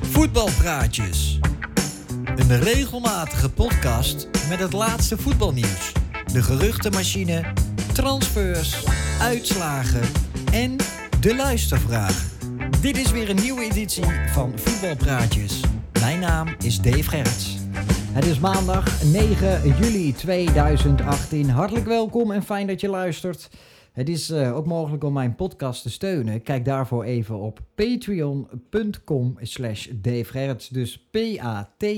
Voetbalpraatjes. 0.00 1.38
Een 2.36 2.60
regelmatige 2.60 3.50
podcast 3.50 4.28
met 4.48 4.58
het 4.58 4.72
laatste 4.72 5.18
voetbalnieuws. 5.18 5.92
De 6.32 6.42
geruchtenmachine, 6.42 7.52
transfers, 7.92 8.84
uitslagen 9.20 10.02
en 10.52 10.76
de 11.20 11.34
luistervraag. 11.36 12.24
Dit 12.80 12.96
is 12.96 13.10
weer 13.10 13.30
een 13.30 13.40
nieuwe 13.42 13.62
editie 13.62 14.04
van 14.32 14.58
Voetbalpraatjes. 14.58 15.60
Mijn 16.00 16.20
naam 16.20 16.48
is 16.58 16.80
Dave 16.80 17.08
Gerrits. 17.08 17.56
Het 18.12 18.24
is 18.24 18.38
maandag 18.38 19.04
9 19.04 19.76
juli 19.76 20.12
2018. 20.12 21.50
Hartelijk 21.50 21.86
welkom 21.86 22.30
en 22.30 22.42
fijn 22.42 22.66
dat 22.66 22.80
je 22.80 22.88
luistert. 22.88 23.48
Het 23.92 24.08
is 24.08 24.30
uh, 24.30 24.56
ook 24.56 24.66
mogelijk 24.66 25.04
om 25.04 25.12
mijn 25.12 25.34
podcast 25.34 25.82
te 25.82 25.90
steunen. 25.90 26.42
Kijk 26.42 26.64
daarvoor 26.64 27.04
even 27.04 27.38
op 27.38 27.60
patreon.com 27.74 29.36
slash 29.40 29.88
Dave 29.94 30.56
Dus 30.70 31.08
P-A-T-R-E-O-N.com 31.10 31.88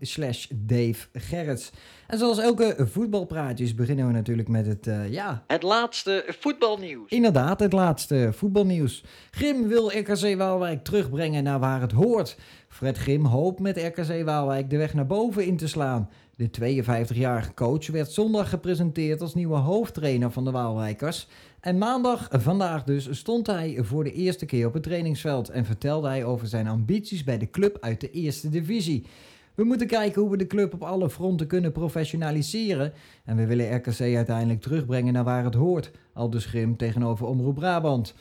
slash 0.00 0.46
Dave 0.54 1.06
Gerrits. 1.12 1.70
En 2.06 2.18
zoals 2.18 2.38
elke 2.38 2.76
voetbalpraatjes 2.78 3.74
beginnen 3.74 4.06
we 4.06 4.12
natuurlijk 4.12 4.48
met 4.48 4.66
het, 4.66 4.86
uh, 4.86 5.12
ja... 5.12 5.44
Het 5.46 5.62
laatste 5.62 6.24
voetbalnieuws. 6.38 7.10
Inderdaad, 7.10 7.60
het 7.60 7.72
laatste 7.72 8.30
voetbalnieuws. 8.32 9.04
Grim 9.30 9.68
wil 9.68 9.88
RKC 9.88 10.36
Waalwijk 10.36 10.84
terugbrengen 10.84 11.42
naar 11.42 11.58
waar 11.58 11.80
het 11.80 11.92
hoort. 11.92 12.36
Fred 12.68 12.98
Grim 12.98 13.24
hoopt 13.24 13.60
met 13.60 13.76
RKC 13.76 14.24
Waalwijk 14.24 14.70
de 14.70 14.76
weg 14.76 14.94
naar 14.94 15.06
boven 15.06 15.46
in 15.46 15.56
te 15.56 15.68
slaan. 15.68 16.08
De 16.36 16.50
52-jarige 16.60 17.54
coach 17.54 17.86
werd 17.86 18.10
zondag 18.10 18.48
gepresenteerd 18.48 19.20
als 19.20 19.34
nieuwe 19.34 19.56
hoofdtrainer 19.56 20.30
van 20.30 20.44
de 20.44 20.50
Waalwijkers. 20.50 21.28
En 21.60 21.78
maandag, 21.78 22.28
vandaag 22.30 22.84
dus, 22.84 23.08
stond 23.10 23.46
hij 23.46 23.78
voor 23.80 24.04
de 24.04 24.12
eerste 24.12 24.46
keer 24.46 24.66
op 24.66 24.72
het 24.72 24.82
trainingsveld 24.82 25.48
en 25.48 25.64
vertelde 25.64 26.08
hij 26.08 26.24
over 26.24 26.46
zijn 26.46 26.68
ambities 26.68 27.24
bij 27.24 27.38
de 27.38 27.50
club 27.50 27.76
uit 27.80 28.00
de 28.00 28.10
eerste 28.10 28.48
divisie. 28.48 29.06
We 29.54 29.64
moeten 29.64 29.86
kijken 29.86 30.20
hoe 30.22 30.30
we 30.30 30.36
de 30.36 30.46
club 30.46 30.74
op 30.74 30.82
alle 30.82 31.10
fronten 31.10 31.46
kunnen 31.46 31.72
professionaliseren. 31.72 32.92
En 33.24 33.36
we 33.36 33.46
willen 33.46 33.76
RKC 33.76 34.00
uiteindelijk 34.00 34.60
terugbrengen 34.60 35.12
naar 35.12 35.24
waar 35.24 35.44
het 35.44 35.54
hoort, 35.54 35.90
aldus 36.12 36.44
Grim 36.44 36.76
tegenover 36.76 37.26
Omroep 37.26 37.54
Brabant. 37.54 38.14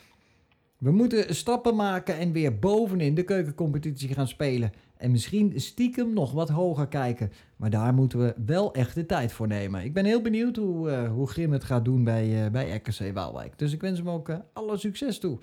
We 0.78 0.92
moeten 0.92 1.36
stappen 1.36 1.76
maken 1.76 2.18
en 2.18 2.32
weer 2.32 2.60
bovenin 2.60 3.16
de 3.16 3.24
keukencompetitie 3.24 4.14
gaan 4.14 4.28
spelen. 4.28 4.72
En 4.98 5.12
misschien 5.12 5.54
stiekem 5.56 6.14
nog 6.14 6.32
wat 6.32 6.50
hoger 6.50 6.88
kijken. 6.88 7.32
Maar 7.56 7.70
daar 7.70 7.94
moeten 7.94 8.20
we 8.20 8.34
wel 8.46 8.74
echt 8.74 8.96
de 8.96 9.06
tijd 9.06 9.32
voor 9.32 9.48
nemen. 9.48 9.84
Ik 9.84 9.94
ben 9.94 10.06
heel 10.06 10.22
benieuwd 10.22 10.56
hoe, 10.56 10.90
uh, 10.90 11.12
hoe 11.12 11.28
Grim 11.28 11.52
het 11.52 11.64
gaat 11.64 11.86
doen 11.86 12.04
bij, 12.04 12.46
uh, 12.46 12.52
bij 12.52 12.76
RKC 12.76 13.14
Waalwijk. 13.14 13.60
Dus 13.60 13.74
ik 13.74 13.82
wens 13.82 13.98
hem 13.98 14.10
ook 14.10 14.30
uh, 14.30 14.38
alle 14.54 14.78
succes 14.78 15.20
toe. 15.20 15.40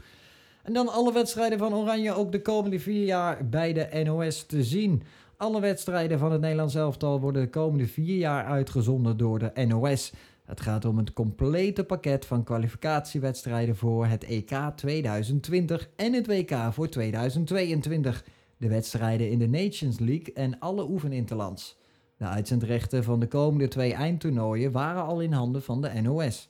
En 0.62 0.72
dan 0.72 0.88
alle 0.88 1.12
wedstrijden 1.12 1.58
van 1.58 1.74
Oranje 1.74 2.12
ook 2.12 2.32
de 2.32 2.42
komende 2.42 2.78
vier 2.78 3.04
jaar 3.04 3.48
bij 3.48 3.72
de 3.72 4.02
NOS 4.04 4.46
te 4.46 4.64
zien. 4.64 5.02
Alle 5.36 5.60
wedstrijden 5.60 6.18
van 6.18 6.32
het 6.32 6.40
Nederlands 6.40 6.74
elftal 6.74 7.20
worden 7.20 7.42
de 7.42 7.50
komende 7.50 7.86
vier 7.86 8.16
jaar 8.16 8.44
uitgezonden 8.44 9.16
door 9.16 9.38
de 9.38 9.66
NOS. 9.66 10.12
Het 10.44 10.60
gaat 10.60 10.84
om 10.84 10.98
het 10.98 11.12
complete 11.12 11.84
pakket 11.84 12.26
van 12.26 12.44
kwalificatiewedstrijden 12.44 13.76
voor 13.76 14.06
het 14.06 14.24
EK 14.24 14.50
2020 14.76 15.88
en 15.96 16.12
het 16.12 16.26
WK 16.26 16.54
voor 16.70 16.88
2022. 16.88 18.24
De 18.56 18.68
wedstrijden 18.68 19.30
in 19.30 19.38
de 19.38 19.48
Nations 19.48 19.98
League 19.98 20.34
en 20.34 20.58
alle 20.58 20.88
oefeninterlands. 20.88 21.78
De 22.16 22.24
uitzendrechten 22.24 23.04
van 23.04 23.20
de 23.20 23.28
komende 23.28 23.68
twee 23.68 23.94
eindtoernooien 23.94 24.72
waren 24.72 25.04
al 25.04 25.20
in 25.20 25.32
handen 25.32 25.62
van 25.62 25.80
de 25.80 26.00
NOS. 26.02 26.48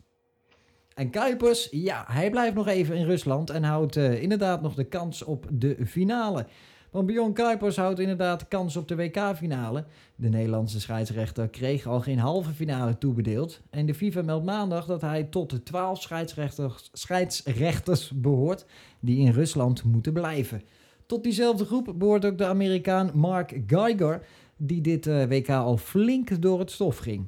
En 0.95 1.11
Kuipers, 1.11 1.69
ja, 1.70 2.05
hij 2.08 2.31
blijft 2.31 2.55
nog 2.55 2.67
even 2.67 2.97
in 2.97 3.05
Rusland 3.05 3.51
en 3.51 3.64
houdt 3.64 3.97
uh, 3.97 4.23
inderdaad 4.23 4.62
nog 4.62 4.75
de 4.75 4.84
kans 4.84 5.23
op 5.23 5.47
de 5.53 5.77
finale. 5.86 6.47
Want 6.95 7.06
Bjorn 7.06 7.33
Kuipers 7.33 7.77
houdt 7.77 7.98
inderdaad 7.98 8.48
kans 8.48 8.77
op 8.77 8.89
de 8.89 8.97
WK-finale. 8.97 9.84
De 10.17 10.28
Nederlandse 10.28 10.81
scheidsrechter 10.81 11.48
kreeg 11.48 11.86
al 11.86 12.01
geen 12.01 12.19
halve 12.19 12.51
finale 12.51 12.98
toebedeeld. 12.98 13.61
En 13.70 13.86
de 13.86 13.95
FIFA 13.95 14.23
meldt 14.23 14.45
maandag 14.45 14.86
dat 14.86 15.01
hij 15.01 15.24
tot 15.24 15.51
de 15.51 15.63
12 15.63 16.02
scheidsrechters, 16.02 16.91
scheidsrechters 16.92 18.11
behoort 18.14 18.64
die 19.01 19.19
in 19.19 19.33
Rusland 19.33 19.85
moeten 19.85 20.13
blijven. 20.13 20.63
Tot 21.07 21.23
diezelfde 21.23 21.64
groep 21.64 21.95
behoort 21.96 22.24
ook 22.24 22.39
de 22.39 22.46
Amerikaan 22.46 23.11
Mark 23.14 23.61
Geiger, 23.67 24.27
die 24.57 24.80
dit 24.80 25.07
uh, 25.07 25.24
WK 25.24 25.48
al 25.48 25.77
flink 25.77 26.42
door 26.42 26.58
het 26.58 26.70
stof 26.70 26.98
ging. 26.98 27.27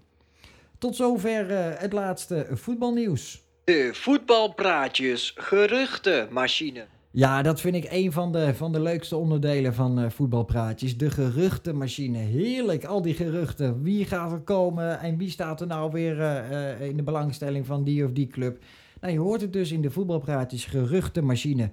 Tot 0.78 0.96
zover 0.96 1.50
uh, 1.50 1.58
het 1.80 1.92
laatste 1.92 2.46
voetbalnieuws. 2.50 3.42
De 3.64 3.90
voetbalpraatjes, 3.92 5.32
geruchtenmachine. 5.36 6.86
Ja, 7.16 7.42
dat 7.42 7.60
vind 7.60 7.74
ik 7.74 7.86
een 7.90 8.12
van 8.12 8.32
de, 8.32 8.54
van 8.54 8.72
de 8.72 8.80
leukste 8.80 9.16
onderdelen 9.16 9.74
van 9.74 9.98
uh, 9.98 10.10
voetbalpraatjes. 10.10 10.96
De 10.96 11.10
geruchtenmachine. 11.10 12.18
Heerlijk, 12.18 12.84
al 12.84 13.02
die 13.02 13.14
geruchten. 13.14 13.82
Wie 13.82 14.04
gaat 14.04 14.32
er 14.32 14.40
komen 14.40 15.00
en 15.00 15.16
wie 15.16 15.30
staat 15.30 15.60
er 15.60 15.66
nou 15.66 15.92
weer 15.92 16.18
uh, 16.18 16.80
in 16.80 16.96
de 16.96 17.02
belangstelling 17.02 17.66
van 17.66 17.84
die 17.84 18.04
of 18.04 18.12
die 18.12 18.26
club? 18.26 18.62
Nou, 19.00 19.12
je 19.12 19.18
hoort 19.18 19.40
het 19.40 19.52
dus 19.52 19.72
in 19.72 19.82
de 19.82 19.90
voetbalpraatjes, 19.90 20.64
geruchtenmachine. 20.64 21.70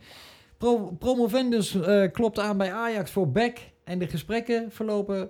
Pro 0.58 0.96
Promovendus 1.00 1.78
klopt 2.12 2.40
aan 2.40 2.58
bij 2.58 2.74
Ajax 2.74 3.12
voor 3.12 3.32
Beck 3.32 3.72
en 3.84 4.00
de 4.00 4.08
gesprekken 4.08 4.72
verlopen 4.72 5.30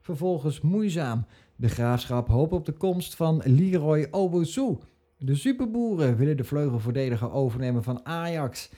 vervolgens 0.00 0.60
moeizaam. 0.60 1.26
De 1.56 1.68
graafschap 1.68 2.28
hoopt 2.28 2.52
op 2.52 2.64
de 2.64 2.72
komst 2.72 3.14
van 3.14 3.42
Leroy 3.44 4.08
Obosu. 4.10 4.78
De 5.18 5.34
superboeren 5.34 6.16
willen 6.16 6.36
de 6.36 6.44
vleugelverdediger 6.44 7.32
overnemen 7.32 7.82
van 7.82 8.06
Ajax. 8.06 8.70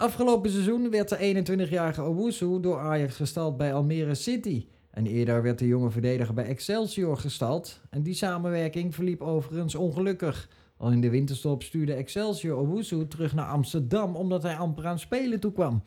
Afgelopen 0.00 0.50
seizoen 0.50 0.90
werd 0.90 1.08
de 1.08 1.44
21-jarige 1.68 2.02
Owusu 2.02 2.60
door 2.60 2.78
Ajax 2.78 3.16
gestald 3.16 3.56
bij 3.56 3.74
Almere 3.74 4.14
City. 4.14 4.66
En 4.90 5.06
eerder 5.06 5.42
werd 5.42 5.58
de 5.58 5.66
jonge 5.66 5.90
verdediger 5.90 6.34
bij 6.34 6.44
Excelsior 6.44 7.16
gestald. 7.16 7.80
En 7.90 8.02
die 8.02 8.14
samenwerking 8.14 8.94
verliep 8.94 9.20
overigens 9.20 9.74
ongelukkig. 9.74 10.48
Al 10.76 10.90
in 10.90 11.00
de 11.00 11.10
winterstop 11.10 11.62
stuurde 11.62 11.92
Excelsior 11.92 12.58
Owusu 12.58 13.06
terug 13.08 13.34
naar 13.34 13.46
Amsterdam 13.46 14.16
omdat 14.16 14.42
hij 14.42 14.56
amper 14.56 14.86
aan 14.86 14.98
spelen 14.98 15.40
toekwam. 15.40 15.82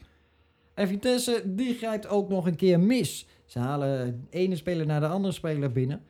En 0.74 0.88
Vitesse 0.88 1.44
die 1.45 1.74
grijpt 1.74 2.07
ook 2.07 2.30
nog 2.30 2.45
een 2.45 2.56
keer 2.56 2.80
mis. 2.80 3.28
Ze 3.53 3.59
halen 3.59 4.27
ene 4.29 4.55
speler 4.55 4.85
naar 4.85 4.99
de 4.99 5.07
andere 5.07 5.33
speler 5.33 5.71
binnen. 5.71 6.01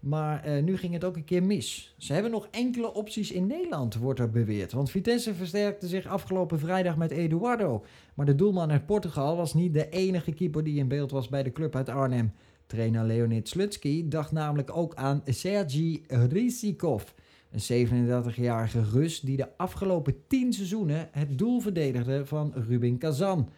Maar 0.00 0.48
uh, 0.48 0.62
nu 0.62 0.76
ging 0.76 0.92
het 0.92 1.04
ook 1.04 1.16
een 1.16 1.24
keer 1.24 1.42
mis. 1.42 1.94
Ze 1.98 2.12
hebben 2.12 2.30
nog 2.30 2.48
enkele 2.50 2.94
opties 2.94 3.32
in 3.32 3.46
Nederland, 3.46 3.94
wordt 3.94 4.20
er 4.20 4.30
beweerd. 4.30 4.72
Want 4.72 4.90
Vitesse 4.90 5.34
versterkte 5.34 5.86
zich 5.86 6.06
afgelopen 6.06 6.58
vrijdag 6.58 6.96
met 6.96 7.10
Eduardo. 7.10 7.84
Maar 8.14 8.26
de 8.26 8.34
doelman 8.34 8.70
uit 8.70 8.86
Portugal 8.86 9.36
was 9.36 9.54
niet 9.54 9.74
de 9.74 9.88
enige 9.88 10.32
keeper 10.32 10.64
die 10.64 10.78
in 10.78 10.88
beeld 10.88 11.10
was 11.10 11.28
bij 11.28 11.42
de 11.42 11.52
club 11.52 11.76
uit 11.76 11.88
Arnhem. 11.88 12.32
Trainer 12.66 13.04
Leonid 13.04 13.48
Slutsky 13.48 14.08
dacht 14.08 14.32
namelijk 14.32 14.76
ook 14.76 14.94
aan 14.94 15.22
Sergi 15.24 16.02
Rizikov. 16.08 17.04
Een 17.50 17.88
37-jarige 17.88 18.82
Rus 18.92 19.20
die 19.20 19.36
de 19.36 19.56
afgelopen 19.56 20.26
10 20.26 20.52
seizoenen 20.52 21.08
het 21.12 21.38
doel 21.38 21.60
verdedigde 21.60 22.26
van 22.26 22.52
Rubin 22.68 22.98
Kazan. 22.98 23.48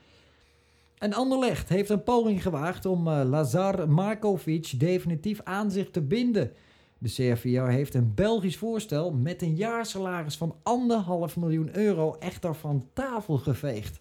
En 0.99 1.13
Anderlecht 1.13 1.69
heeft 1.69 1.91
een 1.91 2.03
poging 2.03 2.43
gewaagd 2.43 2.87
om 2.87 3.09
uh, 3.09 3.21
Lazar 3.25 3.89
Markovic 3.89 4.73
definitief 4.77 5.41
aan 5.45 5.71
zich 5.71 5.91
te 5.91 6.01
binden. 6.01 6.53
De 6.99 7.09
Serviër 7.09 7.69
heeft 7.69 7.95
een 7.95 8.15
Belgisch 8.15 8.57
voorstel 8.57 9.13
met 9.13 9.43
een 9.43 9.57
jaarsalaris 9.57 10.37
van 10.37 10.57
anderhalf 10.63 11.37
miljoen 11.37 11.77
euro 11.77 12.17
echter 12.19 12.55
van 12.55 12.89
tafel 12.93 13.37
geveegd. 13.39 14.01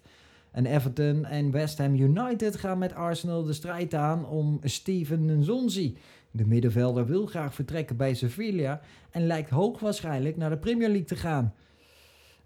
En 0.50 0.66
Everton 0.66 1.24
en 1.24 1.50
West 1.50 1.78
Ham 1.78 1.94
United 1.94 2.56
gaan 2.56 2.78
met 2.78 2.94
Arsenal 2.94 3.42
de 3.42 3.52
strijd 3.52 3.94
aan 3.94 4.26
om 4.26 4.60
Steven 4.62 5.38
Nzonzi. 5.38 5.96
De 6.30 6.46
middenvelder 6.46 7.06
wil 7.06 7.26
graag 7.26 7.54
vertrekken 7.54 7.96
bij 7.96 8.14
Sevilla 8.14 8.80
en 9.10 9.26
lijkt 9.26 9.50
hoogwaarschijnlijk 9.50 10.36
naar 10.36 10.50
de 10.50 10.56
Premier 10.56 10.88
League 10.88 11.06
te 11.06 11.16
gaan. 11.16 11.54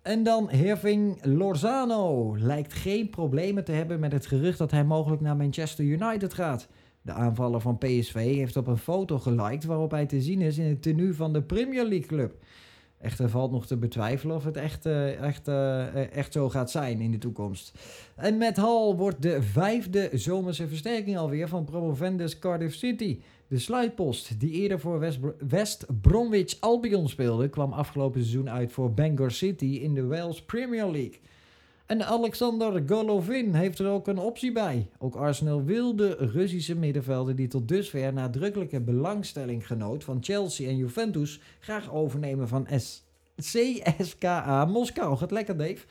En 0.03 0.23
dan 0.23 0.51
Herving 0.51 1.25
Lorzano. 1.25 2.37
Lijkt 2.39 2.73
geen 2.73 3.11
problemen 3.11 3.65
te 3.65 3.73
hebben 3.73 4.01
met 4.01 4.13
het 4.13 4.27
gerucht 4.27 4.59
dat 4.59 4.71
hij 4.71 4.85
mogelijk 4.85 5.23
naar 5.23 5.37
Manchester 5.37 5.85
United 5.85 6.35
gaat. 6.35 6.69
De 7.03 7.13
aanvaller 7.13 7.61
van 7.61 7.79
PSV 7.79 8.15
heeft 8.15 8.57
op 8.57 8.67
een 8.67 8.79
foto 8.79 9.19
geliked 9.19 9.65
waarop 9.65 9.91
hij 9.91 10.07
te 10.07 10.21
zien 10.21 10.41
is 10.41 10.59
in 10.59 10.69
het 10.69 10.83
tenue 10.83 11.15
van 11.15 11.33
de 11.33 11.43
Premier 11.43 11.85
League 11.85 12.07
club. 12.07 12.35
Echter 13.01 13.29
valt 13.29 13.51
nog 13.51 13.67
te 13.67 13.77
betwijfelen 13.77 14.37
of 14.37 14.45
het 14.45 14.57
echt, 14.57 14.87
uh, 14.87 15.21
echt, 15.23 15.49
uh, 15.49 16.17
echt 16.17 16.33
zo 16.33 16.49
gaat 16.49 16.71
zijn 16.71 17.01
in 17.01 17.11
de 17.11 17.19
toekomst. 17.19 17.79
En 18.17 18.39
met 18.39 18.57
Hall 18.57 18.95
wordt 18.95 19.23
de 19.23 19.43
vijfde 19.43 20.11
zomerse 20.13 20.69
versterking 20.69 21.19
alweer 21.19 21.49
van 21.49 21.65
promovendus 21.65 22.39
Cardiff 22.39 22.75
City. 22.75 23.21
De 23.49 23.59
sluitpost, 23.59 24.41
die 24.41 24.51
eerder 24.51 24.81
voor 24.81 25.15
West, 25.49 25.87
Bromwich 26.01 26.57
Albion 26.61 27.09
speelde, 27.09 27.49
kwam 27.49 27.73
afgelopen 27.73 28.21
seizoen 28.21 28.51
uit 28.51 28.73
voor 28.73 28.93
Bangor 28.93 29.31
City 29.31 29.65
in 29.65 29.95
de 29.95 30.07
Wales 30.07 30.43
Premier 30.43 30.91
League. 30.91 31.19
En 31.87 32.07
Alexander 32.07 32.83
Golovin 32.87 33.55
heeft 33.55 33.79
er 33.79 33.89
ook 33.89 34.09
een 34.09 34.19
optie 34.19 34.53
bij. 34.53 34.89
Ook 34.99 35.15
Arsenal 35.15 35.65
wil 35.65 35.97
de 35.97 36.17
Russische 36.19 36.75
middenvelder 36.75 37.37
die 37.37 37.49
tot 37.49 37.69
dusver 37.69 38.13
nadrukkelijke 38.13 38.81
belangstelling 38.81 39.67
genoot 39.67 40.05
van 40.05 40.19
Chelsea 40.21 40.69
en 40.69 40.77
Juventus 40.77 41.41
graag 41.61 41.93
overnemen 41.93 42.49
van 42.49 42.67
CSKA 43.37 44.65
Moskou. 44.65 45.17
Gaat 45.17 45.31
lekker, 45.31 45.57
Dave. 45.57 45.85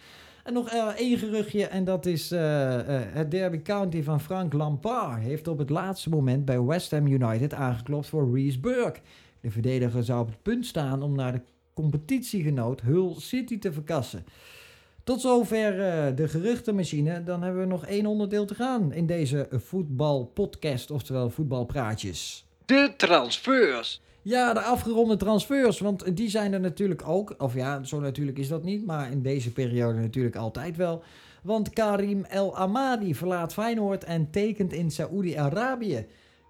En 0.48 0.54
nog 0.54 0.74
uh, 0.74 0.88
één 0.88 1.18
geruchtje 1.18 1.66
en 1.66 1.84
dat 1.84 2.06
is 2.06 2.32
uh, 2.32 2.40
uh, 2.40 2.82
het 2.90 3.32
Derby 3.32 3.62
County 3.62 4.04
van 4.04 4.22
Frank 4.22 4.54
Lampard. 4.54 5.22
Heeft 5.22 5.48
op 5.48 5.58
het 5.58 5.70
laatste 5.70 6.10
moment 6.10 6.46
bij 6.46 6.62
West 6.62 6.92
Ham 6.92 7.08
United 7.08 7.54
aangeklopt 7.54 8.08
voor 8.08 8.34
Reese 8.34 8.60
Burke. 8.60 9.00
De 9.42 9.52
verdediger 9.52 10.04
zou 10.04 10.22
op 10.22 10.28
het 10.28 10.42
punt 10.42 10.66
staan 10.66 11.04
om 11.04 11.16
naar 11.16 11.32
de 11.32 11.42
competitiegenoot 11.74 12.82
Hull 12.82 13.14
City 13.18 13.60
te 13.60 13.72
verkassen. 13.72 14.26
Tot 15.04 15.22
zover 15.22 15.76
de 16.16 16.28
geruchtenmachine. 16.28 17.24
Dan 17.24 17.44
hebben 17.44 17.62
we 17.62 17.68
nog 17.68 17.86
één 17.86 18.06
onderdeel 18.06 18.46
te 18.46 18.56
gaan 18.56 18.94
in 18.94 19.06
deze 19.06 19.48
voetbalpodcast, 19.52 20.92
oftewel 20.92 21.30
voetbalpraatjes. 21.30 22.46
De 22.66 22.94
transfers. 22.98 24.02
Ja, 24.28 24.54
de 24.54 24.62
afgeronde 24.62 25.18
transfers, 25.18 25.80
want 25.80 26.16
die 26.18 26.30
zijn 26.30 26.54
er 26.54 26.60
natuurlijk 26.60 27.08
ook. 27.08 27.36
Of 27.38 27.54
ja, 27.54 27.84
zo 27.84 28.00
natuurlijk 28.00 28.38
is 28.38 28.48
dat 28.48 28.64
niet, 28.64 28.86
maar 28.86 29.12
in 29.12 29.22
deze 29.22 29.52
periode 29.52 30.00
natuurlijk 30.00 30.36
altijd 30.36 30.78
wel. 30.78 31.04
Want 31.44 31.70
Karim 31.70 32.24
El 32.24 32.58
Amadi 32.58 33.16
verlaat 33.16 33.54
Feyenoord 33.54 34.04
en 34.04 34.30
tekent 34.30 34.74
in 34.74 34.92
Saoedi-Arabië. 34.92 36.06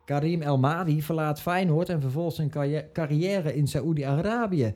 Karim 0.06 0.42
El 0.42 0.54
Amadi 0.54 1.02
verlaat 1.02 1.42
Feyenoord 1.42 1.90
en 1.90 2.02
vervolgt 2.02 2.36
zijn 2.36 2.52
carrière 2.94 3.56
in 3.56 3.68
Saoedi-Arabië. 3.68 4.74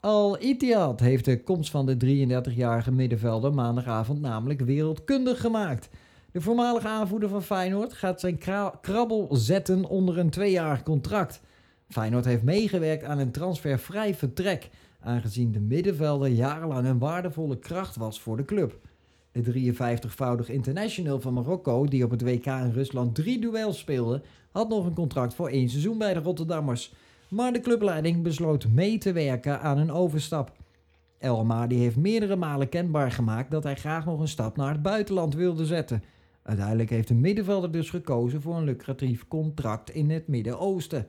Al 0.00 0.42
Ittihad 0.42 1.00
heeft 1.00 1.24
de 1.24 1.42
komst 1.42 1.70
van 1.70 1.86
de 1.86 1.96
33-jarige 2.50 2.92
middenvelder 2.92 3.54
maandagavond 3.54 4.20
namelijk 4.20 4.60
wereldkundig 4.60 5.40
gemaakt. 5.40 5.88
De 6.32 6.40
voormalige 6.40 6.88
aanvoerder 6.88 7.28
van 7.28 7.42
Feyenoord 7.42 7.92
gaat 7.92 8.20
zijn 8.20 8.38
krabbel 8.80 9.28
zetten 9.30 9.84
onder 9.84 10.18
een 10.18 10.30
tweejarig 10.30 10.82
contract. 10.82 11.40
Feyenoord 11.90 12.24
heeft 12.24 12.42
meegewerkt 12.42 13.04
aan 13.04 13.18
een 13.18 13.30
transfervrij 13.30 14.14
vertrek, 14.14 14.68
aangezien 15.00 15.52
de 15.52 15.60
middenvelder 15.60 16.28
jarenlang 16.28 16.86
een 16.86 16.98
waardevolle 16.98 17.58
kracht 17.58 17.96
was 17.96 18.20
voor 18.20 18.36
de 18.36 18.44
club. 18.44 18.78
De 19.32 19.72
53-voudig 19.72 20.48
international 20.48 21.20
van 21.20 21.34
Marokko, 21.34 21.86
die 21.86 22.04
op 22.04 22.10
het 22.10 22.22
WK 22.22 22.46
in 22.46 22.72
Rusland 22.72 23.14
drie 23.14 23.40
duels 23.40 23.78
speelde, 23.78 24.22
had 24.50 24.68
nog 24.68 24.86
een 24.86 24.94
contract 24.94 25.34
voor 25.34 25.48
één 25.48 25.68
seizoen 25.68 25.98
bij 25.98 26.14
de 26.14 26.20
Rotterdammers. 26.20 26.94
Maar 27.28 27.52
de 27.52 27.60
clubleiding 27.60 28.22
besloot 28.22 28.68
mee 28.68 28.98
te 28.98 29.12
werken 29.12 29.60
aan 29.60 29.78
een 29.78 29.92
overstap. 29.92 30.52
El 31.18 31.38
Amadi 31.38 31.76
heeft 31.76 31.96
meerdere 31.96 32.36
malen 32.36 32.68
kenbaar 32.68 33.12
gemaakt 33.12 33.50
dat 33.50 33.64
hij 33.64 33.76
graag 33.76 34.04
nog 34.04 34.20
een 34.20 34.28
stap 34.28 34.56
naar 34.56 34.72
het 34.72 34.82
buitenland 34.82 35.34
wilde 35.34 35.66
zetten. 35.66 36.02
Uiteindelijk 36.42 36.90
heeft 36.90 37.08
de 37.08 37.14
middenvelder 37.14 37.70
dus 37.70 37.90
gekozen 37.90 38.42
voor 38.42 38.56
een 38.56 38.64
lucratief 38.64 39.28
contract 39.28 39.90
in 39.90 40.10
het 40.10 40.28
Midden-Oosten. 40.28 41.06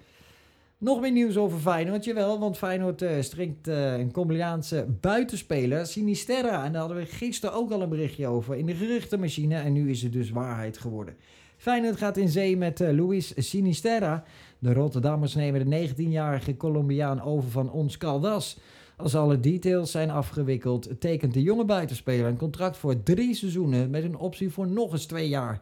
Nog 0.81 1.01
meer 1.01 1.12
nieuws 1.12 1.38
over 1.38 1.60
Feyenoord, 1.60 2.04
jawel, 2.04 2.39
want 2.39 2.57
Feyenoord 2.57 3.01
uh, 3.01 3.10
stringt 3.19 3.68
uh, 3.68 3.98
een 3.98 4.12
Colombiaanse 4.12 4.86
buitenspeler, 5.01 5.86
Sinisterra. 5.86 6.66
En 6.66 6.72
daar 6.72 6.81
hadden 6.81 6.98
we 6.98 7.06
gisteren 7.06 7.56
ook 7.56 7.72
al 7.72 7.81
een 7.81 7.89
berichtje 7.89 8.28
over 8.28 8.56
in 8.56 8.66
de 8.66 8.75
geruchtenmachine 8.75 9.56
en 9.56 9.74
nu 9.74 9.89
is 9.89 10.01
het 10.01 10.13
dus 10.13 10.30
waarheid 10.30 10.78
geworden. 10.78 11.16
Feyenoord 11.57 11.98
gaat 11.98 12.18
in 12.18 12.30
zee 12.30 12.57
met 12.57 12.80
uh, 12.80 12.92
Luis 12.92 13.33
Sinisterra. 13.50 14.24
De 14.60 14.74
Rotterdammers 14.74 15.36
nemen 15.36 15.69
de 15.69 15.89
19-jarige 15.89 16.57
Colombiaan 16.57 17.22
over 17.22 17.50
van 17.50 17.72
Ons 17.72 17.98
Caldas. 17.98 18.60
Als 18.98 19.16
alle 19.16 19.39
details 19.39 19.92
zijn 19.92 20.10
afgewikkeld, 20.10 20.89
tekent 21.00 21.34
de 21.34 21.42
jonge 21.42 21.66
buitenspeler 21.66 22.25
een 22.25 22.38
contract 22.38 22.77
voor 22.77 23.04
drie 23.04 23.36
seizoenen 23.36 23.89
met 23.89 24.04
een 24.04 24.18
optie 24.18 24.50
voor 24.50 24.68
nog 24.68 24.92
eens 24.92 25.06
twee 25.06 25.30
jaar. 25.30 25.62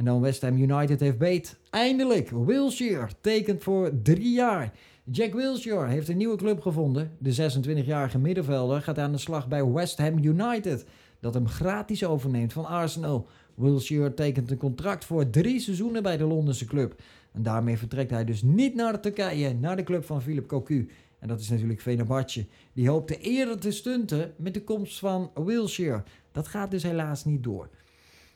En 0.00 0.06
dan 0.06 0.20
West 0.20 0.42
Ham 0.42 0.56
United 0.56 1.00
heeft 1.00 1.18
beet. 1.18 1.58
Eindelijk, 1.70 2.30
Wilshere 2.30 3.08
tekent 3.20 3.62
voor 3.62 3.90
drie 4.02 4.32
jaar. 4.32 4.72
Jack 5.04 5.32
Wilshere 5.32 5.86
heeft 5.86 6.08
een 6.08 6.16
nieuwe 6.16 6.36
club 6.36 6.60
gevonden. 6.60 7.16
De 7.18 7.52
26-jarige 7.52 8.18
middenvelder 8.18 8.82
gaat 8.82 8.98
aan 8.98 9.12
de 9.12 9.18
slag 9.18 9.48
bij 9.48 9.64
West 9.66 9.98
Ham 9.98 10.18
United, 10.24 10.84
dat 11.20 11.34
hem 11.34 11.48
gratis 11.48 12.04
overneemt 12.04 12.52
van 12.52 12.66
Arsenal. 12.66 13.26
Wilshere 13.54 14.14
tekent 14.14 14.50
een 14.50 14.56
contract 14.56 15.04
voor 15.04 15.30
drie 15.30 15.60
seizoenen 15.60 16.02
bij 16.02 16.16
de 16.16 16.24
Londense 16.24 16.64
club. 16.64 17.02
En 17.32 17.42
daarmee 17.42 17.78
vertrekt 17.78 18.10
hij 18.10 18.24
dus 18.24 18.42
niet 18.42 18.74
naar 18.74 19.00
Turkije, 19.00 19.54
naar 19.54 19.76
de 19.76 19.82
club 19.82 20.04
van 20.04 20.22
Philip 20.22 20.46
Cocu. 20.46 20.88
En 21.18 21.28
dat 21.28 21.40
is 21.40 21.48
natuurlijk 21.50 21.80
Venabatje. 21.80 22.46
Die 22.72 22.88
hoopte 22.88 23.18
eerder 23.18 23.58
te 23.58 23.70
stunten 23.70 24.32
met 24.36 24.54
de 24.54 24.64
komst 24.64 24.98
van 24.98 25.30
Wilshere. 25.34 26.02
Dat 26.32 26.48
gaat 26.48 26.70
dus 26.70 26.82
helaas 26.82 27.24
niet 27.24 27.42
door. 27.42 27.68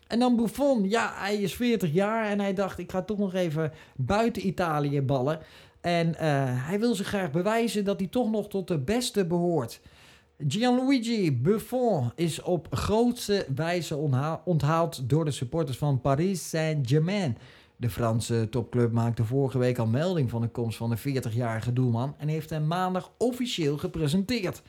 En 0.07 0.19
dan 0.19 0.37
Buffon, 0.37 0.89
ja, 0.89 1.13
hij 1.15 1.37
is 1.37 1.55
40 1.55 1.93
jaar 1.93 2.27
en 2.27 2.41
hij 2.41 2.55
dacht, 2.55 2.79
ik 2.79 2.91
ga 2.91 3.03
toch 3.03 3.19
nog 3.19 3.35
even 3.35 3.73
buiten 3.97 4.47
Italië 4.47 5.03
ballen. 5.03 5.39
En 5.81 6.15
eh, 6.15 6.29
hij 6.47 6.81
wil 6.81 6.95
zich 6.95 7.07
graag 7.07 7.31
bewijzen 7.31 7.85
dat 7.85 7.99
hij 7.99 8.09
toch 8.09 8.31
nog 8.31 8.49
tot 8.49 8.69
de 8.69 8.79
beste 8.79 9.27
behoort. 9.27 9.81
Gianluigi 10.49 11.33
Buffon 11.33 12.13
is 12.15 12.43
op 12.43 12.67
grootste 12.71 13.47
wijze 13.55 13.97
onthaald 14.45 15.09
door 15.09 15.25
de 15.25 15.31
supporters 15.31 15.79
van 15.79 16.01
Paris 16.01 16.49
Saint-Germain. 16.49 17.39
De 17.77 17.91
Franse 17.91 18.47
topclub 18.51 18.93
maakte 18.93 19.25
vorige 19.25 19.59
week 19.59 19.79
al 19.79 19.87
melding 19.87 20.31
van 20.31 20.41
de 20.41 20.49
komst 20.49 20.77
van 20.77 20.91
de 20.91 20.99
40-jarige 20.99 21.73
doelman 21.73 22.15
en 22.19 22.29
heeft 22.29 22.51
hem 22.51 22.67
maandag 22.67 23.13
officieel 23.19 23.79
gepresenteerd. 23.79 24.63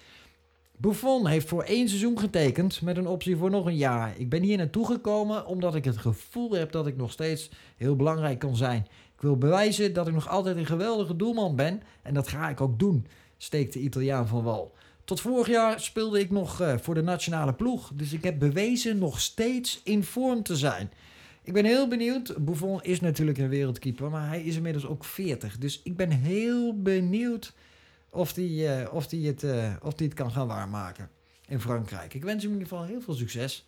Buffon 0.77 1.27
heeft 1.27 1.47
voor 1.47 1.63
één 1.63 1.87
seizoen 1.87 2.19
getekend 2.19 2.81
met 2.81 2.97
een 2.97 3.07
optie 3.07 3.35
voor 3.35 3.49
nog 3.49 3.65
een 3.65 3.75
jaar. 3.75 4.13
Ik 4.17 4.29
ben 4.29 4.41
hier 4.41 4.57
naartoe 4.57 4.85
gekomen 4.85 5.45
omdat 5.45 5.75
ik 5.75 5.85
het 5.85 5.97
gevoel 5.97 6.51
heb 6.51 6.71
dat 6.71 6.87
ik 6.87 6.97
nog 6.97 7.11
steeds 7.11 7.49
heel 7.77 7.95
belangrijk 7.95 8.39
kan 8.39 8.55
zijn. 8.55 8.87
Ik 9.15 9.21
wil 9.21 9.37
bewijzen 9.37 9.93
dat 9.93 10.07
ik 10.07 10.13
nog 10.13 10.29
altijd 10.29 10.57
een 10.57 10.65
geweldige 10.65 11.15
doelman 11.15 11.55
ben 11.55 11.81
en 12.01 12.13
dat 12.13 12.27
ga 12.27 12.49
ik 12.49 12.61
ook 12.61 12.79
doen, 12.79 13.07
steekt 13.37 13.73
de 13.73 13.79
Italiaan 13.79 14.27
van 14.27 14.43
wal. 14.43 14.73
Tot 15.03 15.21
vorig 15.21 15.47
jaar 15.47 15.79
speelde 15.79 16.19
ik 16.19 16.31
nog 16.31 16.61
uh, 16.61 16.77
voor 16.77 16.93
de 16.93 17.03
nationale 17.03 17.53
ploeg, 17.53 17.91
dus 17.93 18.13
ik 18.13 18.23
heb 18.23 18.39
bewezen 18.39 18.97
nog 18.97 19.21
steeds 19.21 19.81
in 19.83 20.03
vorm 20.03 20.43
te 20.43 20.55
zijn. 20.55 20.91
Ik 21.43 21.53
ben 21.53 21.65
heel 21.65 21.87
benieuwd. 21.87 22.45
Buffon 22.45 22.83
is 22.83 22.99
natuurlijk 22.99 23.37
een 23.37 23.49
wereldkeeper, 23.49 24.09
maar 24.09 24.27
hij 24.27 24.41
is 24.41 24.55
inmiddels 24.55 24.85
ook 24.85 25.05
40. 25.05 25.57
Dus 25.57 25.81
ik 25.83 25.95
ben 25.97 26.09
heel 26.09 26.81
benieuwd 26.81 27.53
of 28.15 28.33
die, 28.33 28.63
uh, 28.63 28.71
of, 28.91 29.07
die 29.07 29.27
het, 29.27 29.43
uh, 29.43 29.65
of 29.81 29.93
die 29.93 30.07
het 30.07 30.15
kan 30.15 30.31
gaan 30.31 30.47
waarmaken 30.47 31.09
in 31.47 31.61
Frankrijk. 31.61 32.13
Ik 32.13 32.23
wens 32.23 32.43
hem 32.43 32.51
in 32.51 32.57
ieder 32.57 32.73
geval 32.73 32.87
heel 32.87 33.01
veel 33.01 33.13
succes. 33.13 33.65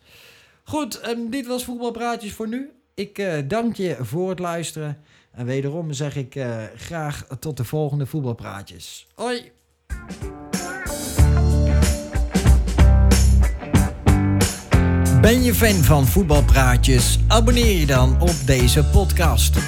Goed, 0.64 1.08
um, 1.08 1.30
dit 1.30 1.46
was 1.46 1.64
Voetbalpraatjes 1.64 2.32
voor 2.32 2.48
nu. 2.48 2.70
Ik 2.94 3.18
uh, 3.18 3.34
dank 3.48 3.76
je 3.76 3.96
voor 4.00 4.28
het 4.28 4.38
luisteren. 4.38 4.98
En 5.30 5.46
wederom 5.46 5.92
zeg 5.92 6.16
ik 6.16 6.40
graag 6.76 7.26
tot 7.40 7.56
de 7.56 7.64
volgende 7.64 8.06
Voetbalpraatjes. 8.06 9.06
Hoi! 9.14 9.52
Ben 15.20 15.42
je 15.42 15.54
fan 15.54 15.74
van 15.74 16.06
Voetbalpraatjes? 16.06 17.18
Abonneer 17.28 17.78
je 17.78 17.86
dan 17.86 18.20
op 18.20 18.34
deze 18.46 18.84
podcast. 18.84 19.58